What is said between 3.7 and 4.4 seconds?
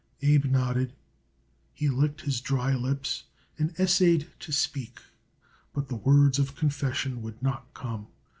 essayed